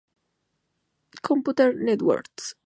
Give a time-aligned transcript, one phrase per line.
[1.21, 2.55] Computer Networks.